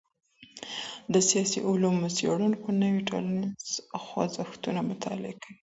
[1.13, 3.65] د سياسي علومو څېړونکي نوي ټولنيز
[4.01, 5.57] خوځښتونه مطالعۀ کوي.